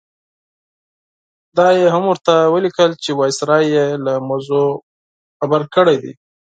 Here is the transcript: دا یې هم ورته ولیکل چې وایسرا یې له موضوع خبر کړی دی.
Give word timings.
دا 1.57 1.67
یې 1.79 1.87
هم 1.93 2.03
ورته 2.11 2.33
ولیکل 2.53 2.91
چې 3.03 3.09
وایسرا 3.19 3.57
یې 3.73 3.85
له 4.05 4.13
موضوع 4.29 4.67
خبر 5.39 5.61
کړی 5.75 5.95
دی. 6.03 6.13